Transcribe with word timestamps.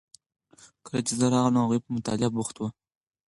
کله 0.85 0.99
چې 1.07 1.13
زه 1.19 1.25
راغلم 1.33 1.57
هغوی 1.61 1.79
په 1.83 1.89
مطالعه 1.95 2.29
بوخت 2.35 2.55
وو. 2.57 2.67